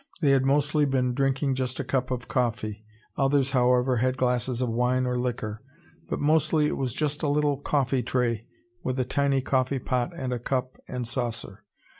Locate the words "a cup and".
10.33-11.07